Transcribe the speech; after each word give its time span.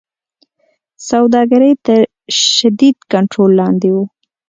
سوداګري 1.09 1.71
تر 1.85 1.99
شدید 2.55 2.97
کنټرول 3.11 3.51
لاندې 3.61 3.89
وه. 3.95 4.03